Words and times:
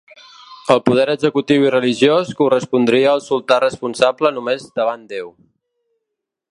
El 0.75 0.79
poder 0.89 1.03
executiu 1.13 1.65
i 1.67 1.73
religiós 1.75 2.31
corresponia 2.41 3.11
al 3.13 3.23
sultà 3.29 3.61
responsable 3.67 4.35
només 4.39 4.67
davant 4.81 5.07
Déu. 5.15 5.35